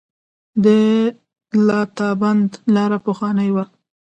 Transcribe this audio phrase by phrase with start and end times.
[0.63, 0.65] د
[1.67, 3.65] لاتابند لاره پخوانۍ وه